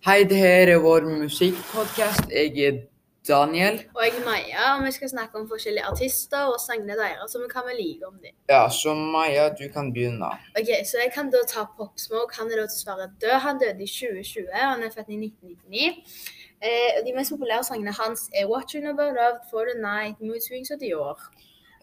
Hei, 0.00 0.22
det 0.24 0.36
her 0.40 0.70
er 0.72 0.78
vår 0.80 1.04
musikkpodkast. 1.20 2.30
Jeg 2.32 2.62
er 2.66 2.76
Daniel. 3.28 3.74
Og 3.92 4.04
jeg 4.06 4.14
er 4.16 4.22
Maja, 4.24 4.62
og 4.76 4.84
vi 4.86 4.92
skal 4.96 5.08
snakke 5.12 5.36
om 5.36 5.48
forskjellige 5.48 5.84
artister 5.90 6.46
og 6.52 6.56
sangene 6.62 6.94
deres, 6.96 7.34
og 7.34 7.42
vi 7.42 7.48
kan 7.52 7.66
vel 7.68 7.76
like 7.82 8.06
om 8.08 8.14
dem. 8.22 8.32
Ja, 8.48 8.62
så 8.72 8.94
Maja, 8.94 9.50
du 9.58 9.66
kan 9.74 9.92
begynne. 9.92 10.30
Ok, 10.58 10.70
Så 10.90 10.96
jeg 11.04 11.12
kan 11.16 11.28
da 11.34 11.42
ta 11.48 11.66
Pop 11.76 11.92
Smoke. 12.06 12.32
Han 12.38 12.46
er 12.52 12.56
da 12.60 12.64
dessverre 12.72 13.10
død. 13.22 13.36
Han 13.46 13.60
døde 13.62 13.82
i 13.84 13.90
2020. 13.98 14.48
Han 14.54 14.82
er 14.86 14.90
født 14.96 15.12
i 15.16 15.18
1999. 15.20 15.92
Eh, 16.66 16.96
de 17.06 17.12
mest 17.16 17.30
populære 17.34 17.64
sangene 17.64 17.92
hans 18.00 18.20
er 18.38 18.48
What 18.52 18.72
You 18.72 18.80
Know 18.80 18.92
About 18.96 19.12
Love, 19.20 19.38
For 19.50 19.62
The 19.68 19.76
Night, 19.90 20.16
Mood 20.20 20.40
Swings 20.46 20.70
og 20.70 20.78
Dior. 20.80 21.18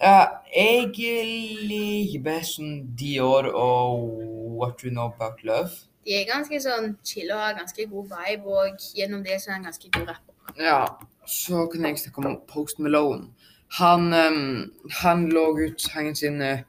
Ja, 0.02 0.20
jeg 0.56 0.90
liker 1.70 2.22
best 2.30 2.58
Dior 3.00 3.46
og 3.54 3.94
What 4.60 4.82
You 4.82 4.90
Know 4.90 5.06
About 5.14 5.38
Love. 5.44 5.70
De 6.08 6.16
er 6.16 6.24
ganske 6.30 6.56
sånn 6.64 6.94
chill 7.04 7.34
og 7.36 7.42
har 7.44 7.58
ganske 7.58 7.84
god 7.92 8.14
vibe, 8.14 8.48
og 8.48 8.84
gjennom 8.96 9.26
det 9.26 9.42
så 9.44 9.50
er 9.50 9.58
han 9.58 9.66
ganske 9.68 9.90
god 9.92 10.14
rapper. 10.14 10.54
Ja, 10.56 10.82
så 11.28 11.66
kan 11.68 11.84
jeg 11.84 12.00
snakke 12.00 12.24
om 12.24 12.38
Post 12.48 12.80
Malone. 12.80 13.28
Han, 13.76 14.14
um, 14.16 14.72
han 15.02 15.26
lå 15.36 15.50
ut 15.60 15.84
sangen 15.84 16.16
sin 16.16 16.40
uh, 16.40 16.64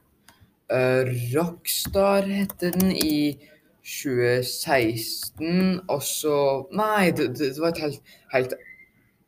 Rockstar, 1.31 2.27
heter 2.27 2.75
den, 2.75 2.91
i 2.91 3.39
2016. 3.87 5.79
Og 5.87 6.03
så 6.03 6.35
Nei, 6.75 7.11
det, 7.15 7.31
det 7.39 7.53
var 7.61 7.71
et 7.71 7.83
helt, 7.85 8.13
helt 8.33 8.57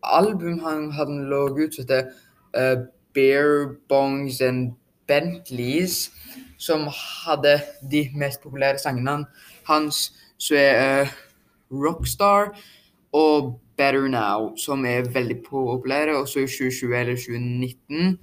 album 0.03 0.59
han 0.65 0.89
hadde 0.91 1.23
lå 1.31 1.45
ut 1.55 1.71
som 1.77 1.85
heter 1.85 2.11
uh, 2.57 2.83
Bear 3.15 3.77
Bongs 3.87 4.41
and 4.43 4.73
Bentleys, 5.07 6.09
som 6.59 6.89
hadde 6.91 7.61
de 7.91 8.09
mest 8.15 8.43
populære 8.43 8.83
sangene 8.83 9.21
hans, 9.67 10.11
som 10.37 10.57
er 10.59 11.01
uh, 11.01 11.11
Rockstar 11.71 12.55
og 13.13 13.59
Better 13.77 14.07
Now, 14.07 14.55
som 14.57 14.85
er 14.85 15.09
veldig 15.13 15.43
populære. 15.49 16.17
Og 16.17 16.27
så 16.27 16.39
i 16.39 16.47
2020 16.47 16.99
eller 16.99 17.15
2019 17.15 18.19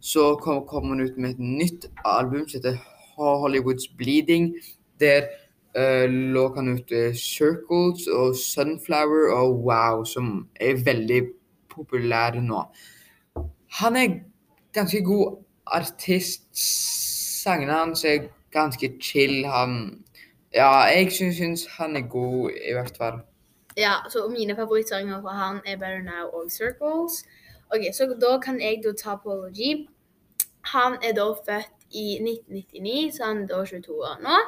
så 0.00 0.34
kom, 0.42 0.66
kom 0.66 0.88
han 0.88 1.00
ut 1.00 1.18
med 1.18 1.30
et 1.30 1.38
nytt 1.38 1.86
album 2.04 2.48
som 2.48 2.60
heter 2.60 2.78
Hollywoods 3.16 3.88
Bleeding. 3.88 4.54
Der 5.00 5.22
uh, 5.78 6.10
lå 6.10 6.54
han 6.54 6.68
ut 6.68 6.92
uh, 6.92 7.14
Circles 7.14 8.06
og 8.06 8.36
Sunflower 8.36 9.32
og 9.34 9.64
Wow, 9.64 10.04
som 10.04 10.48
er 10.60 10.84
veldig 10.84 11.22
populære 11.74 12.40
nå. 12.42 12.62
Han 13.80 13.96
er 13.96 14.20
ganske 14.72 15.04
god 15.04 15.36
artist. 15.66 16.48
Sangene 17.42 17.72
hans 17.72 18.04
er 18.04 18.28
ganske 18.52 18.92
chill. 19.02 19.44
Han 19.46 20.04
Ja, 20.56 20.86
jeg 20.88 21.12
syns, 21.12 21.66
han 21.76 21.96
er 21.96 22.06
god, 22.08 22.50
i 22.68 22.72
hvert 22.72 22.96
fall. 22.96 23.20
Ja, 23.76 23.92
så 24.08 24.28
mine 24.28 24.56
favorittsanger 24.56 25.20
fra 25.20 25.34
han 25.36 25.60
er 25.66 25.76
Better 25.76 26.02
Now 26.02 26.30
og 26.32 26.50
Circles. 26.50 27.24
Ok, 27.70 27.82
Så 27.92 28.06
da 28.20 28.38
kan 28.38 28.60
jeg 28.60 28.80
da 28.84 28.92
ta 28.96 29.16
Polo 29.16 29.50
G. 29.52 29.88
Han 30.72 30.96
er 31.02 31.12
da 31.12 31.26
født 31.46 31.76
i 31.90 32.16
1999, 32.20 33.16
så 33.16 33.24
han 33.24 33.42
er 33.42 33.46
da 33.46 33.64
22 33.64 33.94
år 33.94 34.22
nå. 34.22 34.38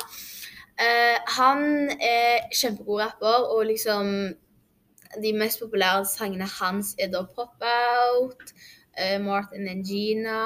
Uh, 0.79 1.17
han 1.39 1.91
er 2.01 2.48
kjempegod 2.55 3.01
rapper, 3.03 3.39
og 3.53 3.67
liksom 3.67 4.34
De 5.23 5.33
mest 5.33 5.61
populære 5.61 6.05
sangene 6.05 6.45
hans 6.61 6.95
er 6.98 7.09
da 7.09 7.23
Pop 7.34 7.62
Out, 7.64 8.53
uh, 9.01 9.20
Martin 9.25 9.69
and 9.69 9.84
Gina, 9.84 10.41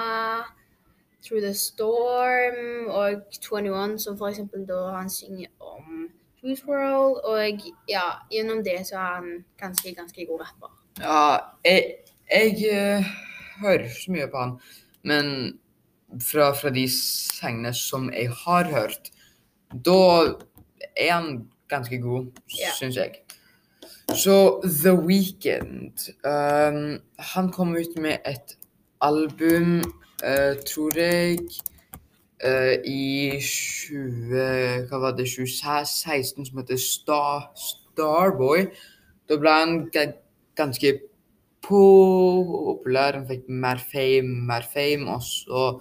Through 1.23 1.43
the 1.45 1.55
Storm 1.55 2.89
og 2.89 3.23
21, 3.31 3.99
som 3.99 4.19
for 4.19 4.29
eksempel 4.29 4.67
da 4.69 4.81
han 4.97 5.11
synger 5.11 5.49
om 5.61 6.09
Juice 6.43 6.65
World, 6.67 7.21
og 7.25 7.69
ja, 7.89 8.07
gjennom 8.33 8.65
det 8.67 8.81
så 8.89 8.97
er 8.99 9.13
han 9.21 9.45
ganske, 9.59 9.95
ganske 9.95 10.27
god 10.27 10.41
rapper. 10.41 10.73
Ja, 10.99 11.37
jeg, 11.65 11.85
jeg 12.33 12.57
uh, 12.73 13.05
hører 13.63 13.85
ikke 13.87 14.03
så 14.05 14.13
mye 14.13 14.31
på 14.31 14.43
han, 14.43 14.57
men 15.03 15.29
fra, 16.21 16.51
fra 16.53 16.71
de 16.75 16.89
sangene 16.91 17.75
som 17.75 18.11
jeg 18.13 18.33
har 18.45 18.71
hørt, 18.75 19.13
da 19.73 20.01
er 20.97 21.13
han 21.13 21.45
ganske 21.71 22.01
god, 22.03 22.27
yeah. 22.51 22.75
syns 22.77 22.97
jeg. 22.97 23.23
Så 24.13 24.61
The 24.83 24.93
Weeknd 24.93 26.11
um, 26.27 27.01
Han 27.19 27.53
kom 27.53 27.77
ut 27.77 27.99
med 27.99 28.19
et 28.27 28.57
album, 29.01 29.81
tror 30.67 30.99
jeg, 30.99 31.39
uh, 32.47 32.75
i 32.85 33.39
20, 33.43 34.87
hva 34.91 35.01
var 35.03 35.17
det, 35.19 35.29
2016, 35.31 36.47
som 36.49 36.61
heter 36.61 36.81
Star, 36.81 37.49
Starboy. 37.59 38.69
Da 39.29 39.39
ble 39.41 39.57
han 39.57 39.77
ganske 40.59 40.95
populær. 41.63 43.19
Han 43.21 43.29
fikk 43.31 43.49
mer 43.49 43.83
fame, 43.93 44.41
mer 44.49 44.67
fame, 44.73 45.11
og 45.11 45.23
så 45.27 45.81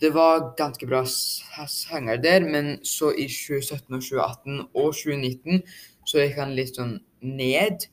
Det 0.00 0.10
var 0.12 0.54
ganske 0.58 0.86
bra 0.86 1.04
sanger 1.06 2.16
der, 2.16 2.40
men 2.40 2.84
så 2.84 3.12
i 3.14 3.28
2017 3.28 3.94
og 3.94 4.02
2018 4.02 4.60
og 4.74 4.94
2019 4.94 5.62
så 6.04 6.18
gikk 6.18 6.40
han 6.42 6.52
litt 6.58 6.76
sånn 6.76 6.96
ned 7.22 7.86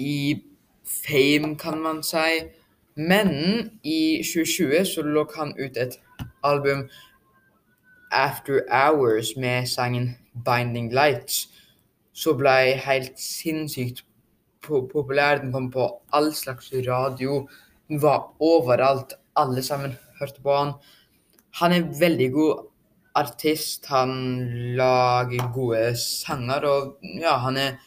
i 0.00 0.38
fame, 0.86 1.56
kan 1.58 1.82
man 1.82 2.00
si. 2.06 2.46
Men 2.96 3.30
i 3.82 4.22
2020 4.22 4.84
så 4.84 5.02
lå 5.02 5.24
han 5.36 5.54
ut 5.58 5.76
et 5.80 5.96
album 6.44 6.88
After 8.12 8.60
Hours 8.68 9.36
med 9.36 9.66
sangen 9.66 10.16
Binding 10.44 10.92
Lights, 10.92 11.48
så 12.12 12.34
ble 12.36 12.74
helt 12.84 13.16
sinnssykt 13.20 14.02
populær. 14.62 15.40
Den 15.40 15.52
kom 15.52 15.70
på 15.72 15.86
all 16.12 16.32
slags 16.36 16.68
radio. 16.88 17.46
Den 17.88 18.02
var 18.02 18.34
overalt. 18.40 19.14
Alle 19.36 19.62
sammen 19.64 19.96
hørte 20.20 20.42
på 20.44 20.56
han. 20.56 20.74
Han 21.60 21.72
er 21.72 21.88
veldig 22.00 22.28
god 22.32 22.66
artist. 23.14 23.86
Han 23.88 24.12
lager 24.76 25.48
gode 25.54 25.96
sanger, 25.96 26.68
og 26.68 26.98
ja, 27.20 27.38
han 27.46 27.56
er 27.56 27.80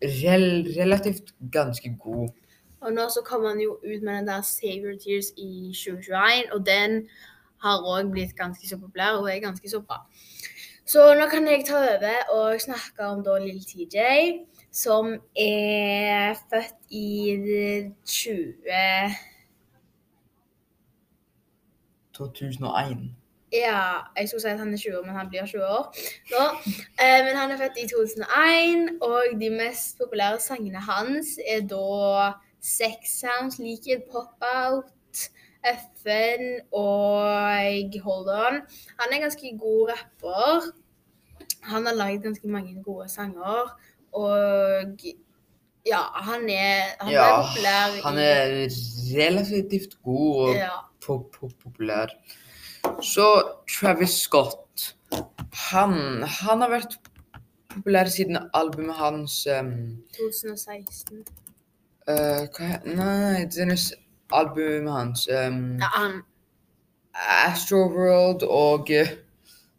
rel 0.00 0.68
relativt 0.76 1.34
ganske 1.52 1.94
god. 2.00 2.28
Og 2.80 2.92
nå 2.92 3.08
så 3.12 3.22
kom 3.26 3.44
han 3.44 3.60
jo 3.60 3.76
ut 3.84 4.02
med 4.02 4.14
den 4.14 4.28
der 4.28 4.42
Save 4.42 4.80
Your 4.84 4.98
Tears 4.98 5.32
i 5.36 5.72
2021, 5.76 6.52
og 6.52 6.66
den 6.66 7.08
har 7.60 7.84
òg 7.84 8.10
blitt 8.10 8.36
ganske 8.36 8.68
så 8.68 8.78
populær 8.80 9.20
og 9.20 9.28
er 9.28 9.42
ganske 9.44 9.70
så 9.70 9.80
bra. 9.80 10.00
Så 10.86 11.14
nå 11.14 11.26
kan 11.30 11.46
jeg 11.46 11.64
ta 11.68 11.76
over 11.76 12.30
og 12.34 12.60
snakke 12.60 13.06
om 13.06 13.20
da 13.24 13.36
lille 13.38 13.62
TJ, 13.62 14.40
som 14.72 15.12
er 15.36 16.34
født 16.50 16.78
i 16.90 17.36
20... 18.04 19.14
2001. 22.16 22.98
Ja, 23.52 24.02
jeg 24.16 24.28
skulle 24.28 24.40
si 24.40 24.48
at 24.48 24.58
han 24.58 24.72
er 24.72 24.78
20 24.78 24.98
år, 24.98 25.06
men 25.06 25.14
han 25.14 25.28
blir 25.28 25.46
20 25.46 25.62
år 25.64 25.84
nå. 26.32 26.44
Eh, 27.02 27.20
men 27.26 27.36
han 27.36 27.50
er 27.50 27.58
født 27.58 27.80
i 27.82 27.88
2001, 27.88 28.90
og 29.02 29.40
de 29.40 29.50
mest 29.50 29.98
populære 29.98 30.40
sangene 30.40 30.82
hans 30.90 31.38
er 31.48 31.60
da 31.70 32.32
Sex 32.60 33.20
Sounds, 33.20 33.58
like 33.58 34.02
Pop 34.12 34.36
Out, 34.40 34.84
FN 35.64 36.60
og 36.72 38.00
Hold 38.04 38.28
On. 38.28 38.60
Han 39.00 39.12
er 39.12 39.20
ganske 39.20 39.56
god 39.60 39.90
rapper. 39.92 40.70
Han 41.62 41.86
har 41.86 41.94
laget 41.94 42.22
ganske 42.22 42.48
mange 42.48 42.82
gode 42.82 43.08
sanger, 43.08 43.76
og 44.12 44.30
ja, 45.86 46.00
han 46.14 46.48
er, 46.48 46.82
han 47.00 47.12
Ja, 47.12 47.24
er 47.24 47.42
populær 47.48 47.96
i 47.96 48.00
Han 48.04 48.18
er 48.18 48.46
relativt 49.16 50.02
god 50.02 50.48
og 50.48 50.54
ja, 50.54 50.70
po 51.06 51.18
po 51.32 51.50
populær. 51.62 52.06
Så 53.02 53.26
Travis 53.68 54.10
Scott 54.10 54.94
han, 55.70 56.22
han 56.22 56.62
har 56.62 56.70
vært 56.70 56.96
populær 57.70 58.10
siden 58.10 58.38
albumet 58.54 58.96
hans 58.98 59.46
um, 59.50 59.72
2016. 60.16 61.24
eh, 62.10 62.46
Hva 62.56 62.68
Nei, 62.84 63.44
det 63.50 63.64
er 63.66 63.72
albumet 64.32 64.92
hans 64.92 65.26
um, 65.30 65.78
Ja, 65.80 65.88
han 65.96 66.20
Astroworld 67.20 68.42
og 68.46 68.90
eh, 68.94 69.08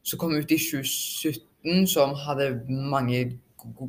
som 0.03 0.19
kom 0.19 0.33
ut 0.35 0.51
i 0.51 0.57
2017, 0.59 1.87
som 1.87 2.13
hadde 2.25 2.49
mange 2.67 3.39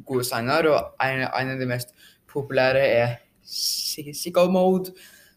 gode 0.07 0.25
sanger. 0.25 0.69
Og 0.71 0.95
en, 1.05 1.25
en 1.27 1.53
av 1.55 1.59
de 1.61 1.67
mest 1.69 1.95
populære 2.33 2.83
er 2.87 3.15
Sick- 3.45 4.13
Sicko 4.17 4.47
Mode. 4.51 4.93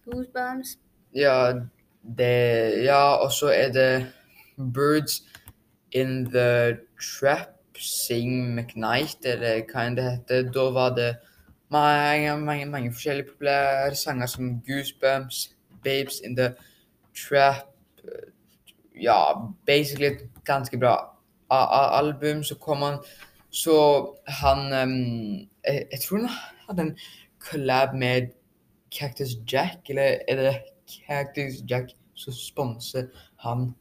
Goosebumps. 0.05 0.75
Ja, 1.15 1.53
det 2.17 2.83
Ja, 2.85 3.15
og 3.23 3.31
så 3.31 3.49
er 3.55 3.71
det 3.71 4.05
Birds 4.57 5.23
in 5.91 6.25
the 6.31 6.77
Trap, 7.01 7.49
Sing 7.79 8.53
McKnight, 8.55 9.25
eller 9.25 9.63
hva 9.71 9.87
enn 9.87 9.97
det 9.97 10.05
heter. 10.11 10.51
Da 10.53 10.69
var 10.75 10.93
det 10.95 11.15
mange, 11.69 12.37
mange, 12.37 12.65
mange 12.65 12.93
forskjellige 12.93 13.27
populære 13.31 13.95
sanger 13.95 14.25
som 14.25 14.61
Goosebumps, 14.67 15.49
Babes 15.83 16.19
in 16.23 16.35
the 16.35 16.53
Trap 17.15 17.65
Ja, 19.01 19.33
basically 19.65 20.05
et 20.05 20.29
ganske 20.45 20.77
bra 20.77 21.15
album. 21.99 22.43
Så 22.43 22.55
kom 22.55 22.81
han 22.81 22.97
Så 23.51 24.07
han 24.27 24.57
um, 24.89 25.49
jeg, 25.67 25.85
jeg 25.91 25.99
tror 26.07 26.17
han 26.17 26.29
hadde 26.67 26.81
en 26.81 26.97
collab 27.39 27.95
med 27.95 28.27
Cactus 28.99 29.29
Jack, 29.51 29.89
eller 29.89 30.17
er 30.27 30.35
det 30.35 30.61
Cactus 31.07 31.53
Jack 31.69 31.85
som 32.15 32.33
sponser 32.33 33.07
han? 33.39 33.75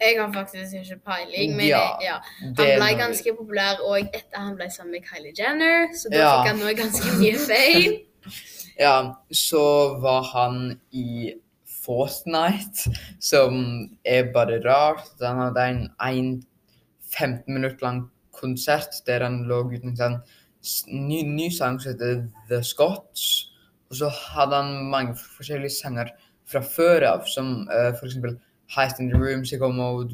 Jeg 0.00 0.18
har 0.20 0.32
faktisk 0.32 0.74
ikke 0.76 0.98
peiling, 1.06 1.56
men 1.56 1.66
Ja, 1.68 1.96
jeg- 2.00 2.08
ja. 2.10 2.18
Han 2.42 2.54
ble 2.54 2.98
ganske 2.98 3.32
populær 3.36 3.80
og 3.80 3.98
etter 4.12 4.36
han 4.38 4.56
ble 4.56 4.68
sammen 4.70 4.92
med 4.92 5.04
Kylie 5.08 5.32
Jenner, 5.38 5.88
så 5.94 6.10
da 6.10 6.18
Ja. 6.18 6.42
fikk 6.42 6.48
han 6.50 6.58
noe 6.58 6.74
ganske 6.74 7.16
mye 7.20 7.38
fame. 7.48 8.00
Ja, 8.78 9.14
så 9.32 9.98
var 10.02 10.22
han 10.34 10.80
i 10.92 11.32
Fortnite, 11.64 12.90
som 13.20 13.88
er 14.04 14.32
bare 14.34 14.60
rart. 14.64 15.08
Han 15.22 15.38
hadde 15.38 15.64
en, 15.70 15.82
en 16.02 16.42
15 17.14 17.44
minutter 17.54 17.78
lang 17.86 18.10
konsert 18.32 18.98
der 19.06 19.22
han 19.24 19.44
lå 19.48 19.62
uten 19.72 19.94
en 19.94 19.96
sånn 19.96 20.16
ny, 20.90 21.22
ny 21.22 21.48
sang 21.54 21.78
som 21.80 21.92
heter 21.94 22.24
The 22.50 22.58
Scots. 22.66 23.50
Og 23.90 23.96
så 24.00 24.10
hadde 24.10 24.58
han 24.58 24.90
mange 24.90 25.14
forskjellige 25.14 25.76
sanger 25.78 26.10
fra 26.46 26.60
før 26.60 27.06
av, 27.12 27.24
som 27.30 27.68
uh, 27.70 27.92
f.eks. 27.94 28.18
Heist 28.74 29.00
in 29.00 29.10
the 29.10 29.18
Room, 29.18 29.44
Sycamore, 29.44 30.08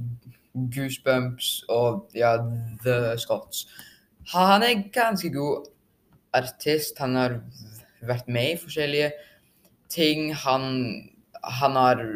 Goosebumps 0.54 1.64
og 1.69 2.10
ja, 2.14 2.37
The 2.84 3.19
Scots. 3.19 3.66
Han 4.32 4.62
er 4.62 4.88
ganske 4.93 5.32
god 5.32 5.69
artist. 6.32 6.99
Han 6.99 7.16
har 7.16 7.38
vært 8.02 8.28
med 8.28 8.52
i 8.52 8.60
forskjellige 8.60 9.12
ting. 9.88 10.34
Han, 10.34 10.62
han 11.44 11.76
har 11.76 12.06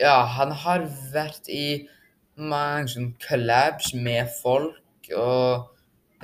Ja, 0.00 0.24
han 0.26 0.50
har 0.50 0.88
vært 1.12 1.46
i 1.48 1.86
mange 2.34 2.90
sånne 2.90 3.14
collabs 3.22 3.92
med 3.94 4.26
folk, 4.42 5.06
og 5.14 5.70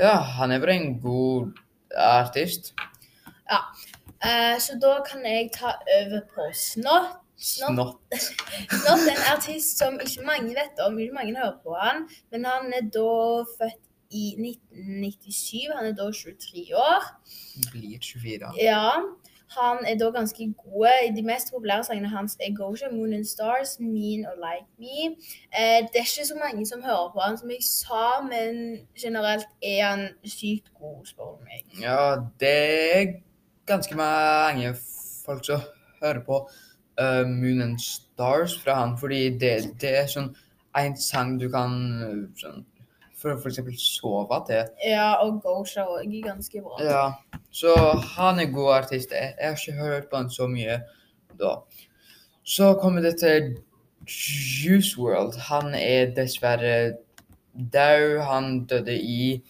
ja, 0.00 0.17
han 0.38 0.50
er 0.50 0.59
bare 0.59 0.75
en 0.75 0.97
god 1.00 1.53
artist. 1.94 2.73
Eh, 4.26 4.59
så 4.59 4.75
da 4.83 4.99
kan 5.06 5.23
jeg 5.25 5.53
ta 5.55 5.76
over 6.00 6.21
på 6.35 6.50
Snott. 6.53 7.19
Snott, 7.40 7.96
Snott. 8.69 9.06
Er 9.08 9.14
en 9.14 9.28
artist 9.37 9.78
som 9.78 9.96
ikke 10.00 10.26
mange 10.26 10.52
vet 10.56 10.82
om, 10.87 10.98
ikke 10.98 11.14
mange 11.14 11.37
hører 11.37 11.56
på 11.64 11.76
han, 11.81 12.04
men 12.32 12.44
han 12.44 12.72
er 12.76 12.84
da 12.92 13.08
født 13.56 13.81
i 14.10 14.34
1997, 14.37 15.70
han 15.76 15.87
er 15.87 15.94
da 15.94 16.10
23 16.12 16.76
år. 16.76 17.10
Blir 17.72 17.98
24. 18.02 18.52
Ja, 18.60 18.90
han 19.58 19.78
er 19.87 19.96
da 19.98 20.10
ganske 20.14 20.52
god. 20.58 21.14
De 21.16 21.22
mest 21.22 21.52
populære 21.54 21.84
sangene 21.84 22.08
hans 22.08 22.37
er 22.40 22.54
Gosha, 22.56 22.90
Moon 22.92 23.14
and 23.14 23.25
Stars, 23.25 23.76
Mean 23.81 24.26
og 24.26 24.37
Like 24.44 24.69
Me. 24.78 25.14
Eh, 25.58 25.78
det 25.87 26.02
er 26.02 26.06
ikke 26.06 26.26
så 26.26 26.38
mange 26.44 26.66
som 26.66 26.82
hører 26.82 27.10
på 27.14 27.20
han, 27.20 27.38
som 27.38 27.50
jeg 27.50 27.62
sa, 27.66 28.04
men 28.22 28.78
generelt 29.02 29.48
er 29.62 29.84
han 29.87 30.08
sykt 30.25 30.72
god, 30.78 31.06
spør 31.06 31.37
du 31.38 31.44
meg. 31.44 31.64
Ja, 31.82 32.16
det 32.40 32.56
er 32.96 33.06
ganske 33.66 33.94
mange 33.94 34.75
folk 35.25 35.46
som 35.46 35.62
hører 36.02 36.25
på 36.26 36.48
uh, 36.98 37.25
Moon 37.28 37.62
and 37.62 37.81
Stars 37.81 38.56
fra 38.62 38.81
han, 38.81 38.96
fordi 38.98 39.28
det, 39.38 39.54
det 39.82 39.94
er 40.02 40.10
sånn 40.10 40.32
en 40.78 40.96
sang 40.96 41.37
du 41.40 41.48
kan 41.52 41.76
uh, 42.02 42.19
sånn, 42.38 42.64
for, 43.20 43.37
f.eks. 43.37 43.60
sove 43.82 44.40
til. 44.48 44.69
Ja, 44.87 45.12
og 45.22 45.42
Gosha 45.44 45.84
òg 45.84 46.06
er 46.08 46.28
ganske 46.31 46.62
bra. 46.64 46.81
Ja, 46.84 47.04
så 47.52 47.75
han 48.16 48.40
er 48.40 48.52
god 48.54 48.75
artist. 48.81 49.12
Jeg, 49.12 49.34
jeg 49.37 49.50
har 49.52 49.58
ikke 49.58 49.78
hørt 49.81 50.10
på 50.10 50.22
han 50.22 50.31
så 50.32 50.48
mye 50.50 50.81
da. 51.40 51.58
Så 52.44 52.75
kommer 52.81 53.04
det 53.04 53.19
til 53.20 53.56
Juice 54.08 54.98
World. 54.98 55.37
Han 55.50 55.75
er 55.75 56.14
dessverre 56.16 56.94
død. 57.54 58.20
Han 58.26 58.64
døde 58.66 58.96
i 58.96 59.42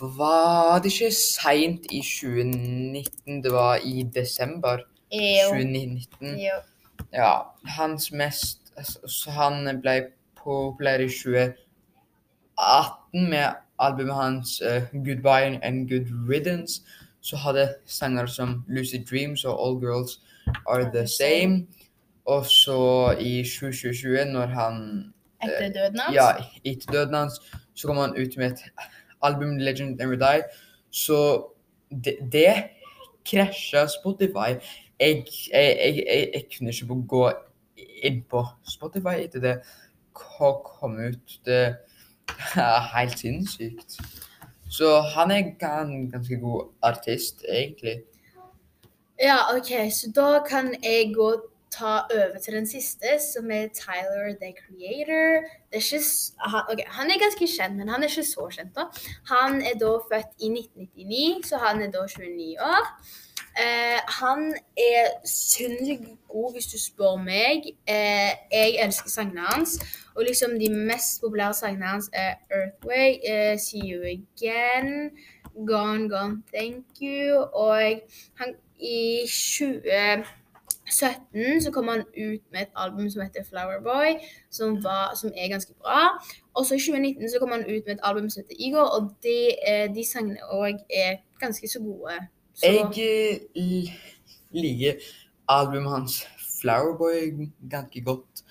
Var 0.00 0.82
det 0.82 0.92
ikke 0.92 1.14
seint 1.16 1.86
i 1.90 2.02
2019? 2.04 3.40
Det 3.42 3.52
var 3.52 3.80
i 3.84 4.04
desember. 4.14 4.84
2019. 5.14 6.38
Jo. 6.38 6.50
Ja, 7.12 7.32
hans 7.64 8.12
mest 8.12 8.58
altså, 8.76 9.30
Han 9.30 9.80
ble 9.82 10.06
populær 10.36 10.98
i 10.98 11.08
2018 11.08 13.30
med 13.30 13.48
albumet 13.78 14.14
hans 14.14 14.62
uh, 14.62 14.82
'Goodbye 14.92 15.60
and 15.62 15.88
Good 15.88 16.06
Riddance'. 16.28 16.82
Så 17.20 17.36
hadde 17.36 17.74
sanger 17.86 18.26
som 18.26 18.64
'Lucid 18.68 19.06
Dreams' 19.06 19.48
og 19.48 19.60
'All 19.60 19.80
Girls 19.80 20.20
Are 20.66 20.90
The 20.94 21.06
Same'. 21.06 21.66
Og 22.24 22.46
så 22.46 23.10
i 23.20 23.44
2020, 23.60 24.24
når 24.24 24.46
han 24.46 25.04
Etter 25.42 25.68
døden 25.68 25.98
hans? 25.98 26.14
ja, 26.14 26.30
etter 26.64 26.92
døden 26.92 27.14
hans, 27.14 27.32
så 27.74 27.86
kom 27.86 27.96
han 27.96 28.10
ut 28.10 28.36
med 28.36 28.46
et 28.46 28.58
album, 29.22 29.56
'Legend 29.56 29.96
Never 29.96 30.16
Die'. 30.16 30.42
Så 30.90 31.46
det, 32.04 32.16
det 32.32 32.64
krasja 33.30 33.86
Spotify. 33.86 34.64
Jeg, 35.00 35.24
jeg, 35.52 35.76
jeg, 36.06 36.30
jeg, 36.34 36.44
kunne 36.56 36.70
ikke 36.70 36.98
gå 37.08 37.24
inn 38.06 38.20
på 38.30 38.44
Spotify 38.68 39.16
etter 39.24 39.40
det 39.40 39.54
ko- 40.12 40.62
kom 40.62 40.98
ut. 40.98 41.38
Det 41.44 41.76
er 42.56 42.80
helt 42.96 43.18
sinnssykt. 43.18 43.98
Så 44.70 45.00
han 45.14 45.30
er 45.30 45.42
en 45.42 46.10
ganske 46.10 46.36
god 46.40 46.70
artist, 46.82 47.44
egentlig. 47.48 48.02
Ja, 49.20 49.36
OK, 49.56 49.70
så 49.92 50.10
da 50.14 50.40
kan 50.48 50.74
jeg 50.82 51.12
gå 51.14 51.28
ta 51.70 51.98
over 52.14 52.38
til 52.44 52.54
den 52.54 52.66
siste, 52.66 53.18
som 53.34 53.50
er 53.50 53.68
Tyler 53.74 54.34
the 54.42 54.52
Creator. 54.58 55.44
Er 55.72 55.78
ikke, 55.78 56.00
han, 56.38 56.62
okay, 56.72 56.86
han 56.86 57.10
er 57.10 57.22
ganske 57.22 57.46
kjent, 57.56 57.76
men 57.76 57.88
han 57.88 58.02
er 58.02 58.08
ikke 58.08 58.26
så 58.26 58.48
kjent. 58.50 58.74
da. 58.76 58.84
Han 59.34 59.62
er 59.62 59.74
da 59.82 59.92
født 60.10 60.34
i 60.38 60.50
1999, 60.50 61.48
så 61.48 61.56
han 61.62 61.82
er 61.82 61.90
da 61.90 62.06
29 62.06 62.56
år. 62.60 62.90
Eh, 63.58 64.00
han 64.20 64.54
er 64.76 65.06
sinnssykt 65.24 66.08
god, 66.28 66.52
hvis 66.52 66.66
du 66.66 66.78
spør 66.78 67.16
meg. 67.16 67.62
Eh, 67.88 68.32
jeg 68.52 68.78
elsker 68.84 69.10
sangene 69.10 69.40
hans. 69.40 69.80
Og 70.14 70.24
liksom 70.28 70.50
de 70.60 70.74
mest 70.74 71.20
populære 71.20 71.54
sangene 71.54 71.86
hans 71.86 72.10
er 72.12 72.34
Earthway, 72.50 73.18
eh, 73.30 73.58
See 73.58 73.92
You 73.92 74.02
Again, 74.02 75.10
Gone 75.66 76.08
Gone 76.08 76.42
Thank 76.54 76.84
You. 77.02 77.42
Og 77.42 78.00
han, 78.40 78.54
i 78.80 79.20
2017 79.26 81.62
så 81.62 81.70
kom 81.70 81.88
han 81.88 82.00
ut 82.00 82.42
med 82.52 82.60
et 82.60 82.68
album 82.76 83.10
som 83.10 83.22
heter 83.22 83.44
Flower 83.48 83.80
Boy, 83.82 84.20
som, 84.50 84.84
var, 84.84 85.14
som 85.20 85.30
er 85.36 85.48
ganske 85.48 85.74
bra. 85.74 86.24
Og 86.54 86.66
så 86.66 86.74
i 86.74 86.78
2019 86.78 87.30
så 87.30 87.36
kom 87.40 87.50
han 87.50 87.60
ut 87.60 87.82
med 87.86 87.94
et 87.94 88.00
album 88.02 88.30
som 88.30 88.42
heter 88.42 88.56
Igor, 88.66 88.86
og 88.96 89.14
de, 89.22 89.50
eh, 89.68 89.94
de 89.94 90.10
sangene 90.12 90.40
òg 90.50 90.74
er 90.90 91.16
ganske 91.40 91.68
så 91.68 91.78
gode. 91.78 92.28
Så, 92.54 92.66
Jeg 92.66 93.40
eh, 93.56 93.94
liker 94.52 94.92
albumet 95.48 95.90
hans 95.92 96.24
'Flowerboy' 96.38 97.50
ganske 97.70 98.00
godt, 98.04 98.44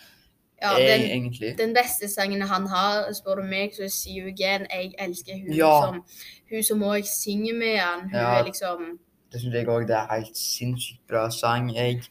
ja, 0.61 0.75
den, 0.79 1.01
egentlig. 1.01 1.57
den 1.57 1.73
beste 1.75 2.07
sangen 2.13 2.41
han 2.41 2.67
har, 2.67 3.13
spør 3.13 3.35
du 3.35 3.43
meg, 3.43 3.71
så 3.75 3.83
er 3.83 3.87
See 3.87 4.19
You 4.21 4.27
Again. 4.27 4.67
Jeg 4.71 4.93
elsker 4.99 5.33
hun 5.33 5.53
Ja. 5.53 5.81
som 5.85 6.03
hun 6.51 6.63
som 6.63 6.83
òg 6.83 7.03
synger 7.05 7.53
med 7.53 7.77
han. 7.77 8.01
Hun 8.01 8.19
Ja. 8.19 8.39
er 8.39 8.43
liksom 8.45 8.99
Det 9.31 9.41
syns 9.41 9.53
jeg 9.53 9.67
òg. 9.67 9.87
Det 9.87 9.95
er 9.95 10.15
helt 10.15 10.37
sinnssykt 10.37 11.07
bra 11.09 11.29
sang. 11.29 11.75
Jeg 11.75 12.01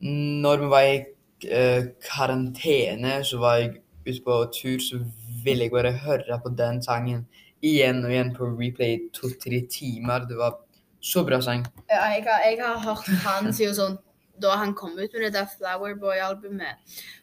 Når 0.00 0.56
vi 0.56 0.66
var 0.66 0.80
i 0.80 0.98
uh, 1.44 1.84
karantene, 2.14 3.24
så 3.24 3.38
var 3.38 3.54
jeg 3.56 3.70
ute 4.06 4.20
på 4.26 4.52
tur, 4.52 4.78
så 4.78 4.98
ville 5.44 5.62
jeg 5.64 5.70
bare 5.70 5.92
høre 5.92 6.40
på 6.42 6.48
den 6.58 6.82
sangen 6.82 7.26
igjen 7.62 8.04
og 8.04 8.10
igjen 8.10 8.34
på 8.36 8.44
replay 8.44 8.94
i 8.94 9.08
to-tre 9.14 9.66
timer. 9.70 10.18
Det 10.28 10.36
var 10.36 10.58
så 11.04 11.24
bra 11.26 11.40
sang. 11.44 11.66
Ja, 11.90 12.06
jeg 12.14 12.24
har, 12.24 12.44
jeg 12.48 12.60
har 12.62 12.80
hørt 12.84 13.10
han 13.26 13.52
si 13.52 13.68
sånn 13.76 13.98
da 14.42 14.56
han 14.58 14.74
kom 14.74 14.98
ut 14.98 15.12
med 15.12 15.22
det 15.22 15.32
der 15.36 15.46
Flowerboy-albumet. 15.46 16.76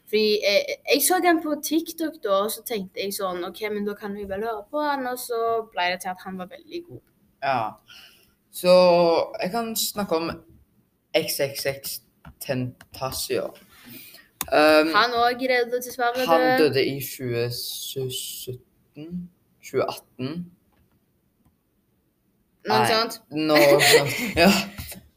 Fordi 0.08 0.40
jeg, 0.44 0.66
jeg 0.94 1.02
så 1.04 1.20
den 1.24 1.42
på 1.44 1.56
TikTok 1.64 2.14
da, 2.24 2.30
og 2.46 2.52
så 2.54 2.64
tenkte 2.68 3.02
jeg 3.02 3.14
sånn 3.16 3.46
OK, 3.48 3.62
men 3.74 3.86
da 3.88 3.94
kan 3.98 4.16
vi 4.16 4.26
vel 4.30 4.44
høre 4.48 4.64
på 4.72 4.80
han, 4.84 5.08
og 5.08 5.20
så 5.20 5.40
ble 5.74 5.84
det 5.94 6.02
til 6.04 6.14
at 6.14 6.24
han 6.26 6.40
var 6.40 6.48
veldig 6.52 6.82
god. 6.88 7.02
Ja. 7.44 7.64
Så 8.52 8.72
jeg 9.42 9.52
kan 9.52 9.76
snakke 9.80 10.16
om 10.20 10.32
XXX 11.18 12.00
Tentasio. 12.42 13.44
Um, 14.52 14.88
Han 14.96 15.14
òg 15.16 15.40
døde 15.40 15.80
dessverre. 15.84 16.26
Han 16.28 16.60
døde 16.60 16.86
i 16.86 17.00
2017 17.00 19.30
2018. 19.62 20.52
Noe 22.70 22.86
sånt. 22.88 23.22
Nå, 23.32 23.58
ja. 24.44 24.50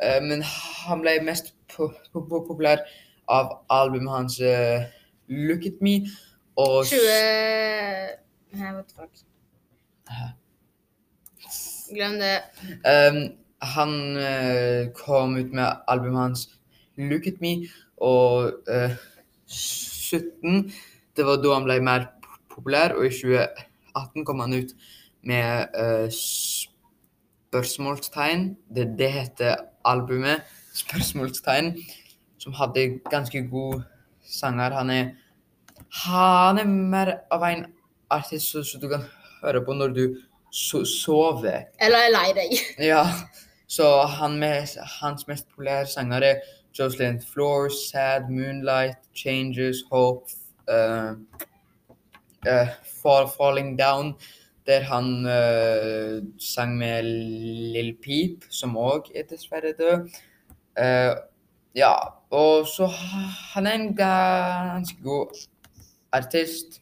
Eh, 0.01 0.21
Men 0.23 0.43
han 0.87 1.03
ble 1.05 1.19
mest 1.25 1.53
po 1.69 1.91
po 2.13 2.23
po 2.29 2.41
populær 2.49 2.85
av 3.29 3.51
albumet 3.73 4.13
hans 4.13 4.41
uh, 4.41 4.85
'Look 5.29 5.67
At 5.67 5.81
Me' 5.81 6.07
og 6.57 6.85
20 6.87 6.99
Nei, 8.55 8.73
what 8.75 8.87
the 8.89 8.95
fuck. 8.95 9.11
Glem 11.95 12.19
det. 12.21 12.37
Um, 12.87 13.21
han 13.61 14.17
uh, 14.17 14.93
kom 14.95 15.37
ut 15.37 15.53
med 15.53 15.85
albumet 15.89 16.21
hans 16.21 16.49
'Look 16.97 17.27
At 17.27 17.41
Me', 17.41 17.69
og 17.97 18.53
uh, 18.69 18.97
17 19.47 20.73
Det 21.17 21.27
var 21.27 21.37
da 21.43 21.55
han 21.55 21.65
ble 21.65 21.81
mer 21.81 22.07
populær, 22.51 22.95
og 22.95 23.07
i 23.07 23.11
2018 23.11 24.25
kom 24.25 24.41
han 24.41 24.55
ut 24.55 24.75
med 25.25 25.67
eh, 25.75 26.09
spørsmålstegn. 27.54 28.56
Det, 28.75 28.99
det 28.99 29.11
heter 29.12 29.56
albumet 29.84 30.42
Spørsmålstegn, 30.75 31.76
som 32.38 32.52
hadde 32.52 32.99
ganske 33.11 33.46
god 33.50 33.82
sanger. 34.26 34.70
Han 34.70 34.90
er, 34.90 35.11
han 36.04 36.58
er 36.58 36.64
mer 36.66 37.12
av 37.30 37.44
en 37.46 37.66
artist 38.11 38.50
som 38.50 38.64
som 38.64 38.80
du 38.80 38.88
kan 38.88 39.04
høre 39.42 39.62
på 39.64 39.73
når 39.73 39.94
du 39.94 40.16
so 40.50 40.84
sover. 40.84 41.68
Eller 41.78 42.08
er 42.08 42.11
lei 42.11 42.28
deg. 42.34 42.58
Ja, 42.90 43.06
så 43.66 44.06
han 44.18 44.38
med, 44.38 44.66
hans 45.00 45.26
mest 45.28 45.49
populære 45.49 45.87
sanger 45.87 46.23
er 46.23 46.42
Jocelyn 46.78 47.23
Floor, 47.23 47.68
Sad, 47.68 48.30
Moonlight, 48.30 48.99
Changes, 49.14 49.84
Hope, 49.92 50.26
uh, 50.66 51.14
uh, 52.50 52.68
Fall, 53.02 53.28
Falling 53.28 53.78
Down, 53.78 54.16
der 54.66 54.87
han 54.88 55.26
uh, 55.28 56.23
sang 56.40 56.76
med 56.78 57.04
Lill 57.75 57.94
Peep, 58.00 58.47
som 58.50 58.76
òg 58.80 59.11
er 59.14 59.26
dessverre 59.28 59.75
død. 59.76 60.09
Uh, 60.78 61.12
ja, 61.76 61.92
og 62.30 62.66
så 62.71 62.87
ha- 62.87 63.33
han 63.54 63.66
er 63.66 63.75
en 63.75 63.90
ganske 63.97 64.97
god 65.02 65.35
artist, 66.12 66.80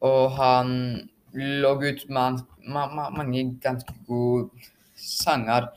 og 0.00 0.36
han 0.36 1.08
lå 1.32 1.72
ut 1.80 2.04
med 2.08 2.42
ma, 2.68 2.86
ma, 2.86 3.08
mange 3.10 3.58
ganske 3.62 3.94
gode 4.06 4.50
sanger. 4.96 5.70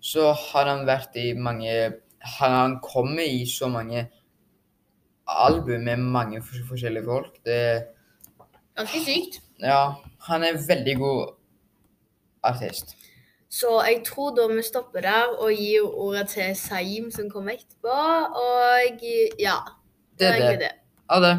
Så 0.00 0.32
har 0.32 0.68
han 0.68 0.86
vært 0.86 1.16
i 1.16 1.32
mange 1.34 1.94
Han, 2.38 2.80
kommer 2.82 3.22
i 3.22 3.46
så 3.46 3.68
mange 3.70 4.08
album 5.26 5.84
med 5.86 5.96
mange 5.98 6.40
forskjellige 6.42 7.04
folk. 7.04 7.36
Det 7.46 7.84
Ganske 8.76 8.98
sykt. 9.04 9.38
Ja, 9.62 9.94
han 10.28 10.44
er 10.46 10.60
veldig 10.68 10.96
god 11.00 11.34
artist. 12.46 12.94
Så 13.50 13.78
jeg 13.86 14.02
tror 14.06 14.34
da 14.36 14.46
vi 14.50 14.62
stopper 14.62 15.00
der 15.00 15.30
og 15.40 15.52
gir 15.56 15.86
ordet 15.88 16.28
til 16.34 16.56
Saim 16.56 17.10
som 17.10 17.30
kommer 17.32 17.56
etterpå. 17.56 17.96
Og 18.42 19.04
ja, 19.40 19.56
Det 20.18 20.28
er 20.28 20.58
det. 20.60 20.72
Ha 21.10 21.20
det. 21.24 21.36